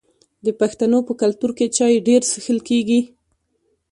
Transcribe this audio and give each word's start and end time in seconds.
د 0.45 0.47
پښتنو 0.59 0.99
په 1.07 1.13
کلتور 1.21 1.51
کې 1.57 1.65
چای 1.77 1.95
ډیر 2.07 2.21
څښل 2.31 2.59
کیږي. 2.69 3.01